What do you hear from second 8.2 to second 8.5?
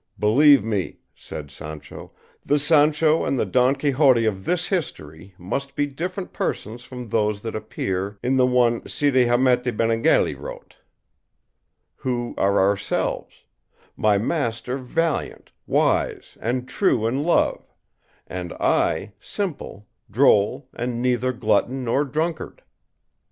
in the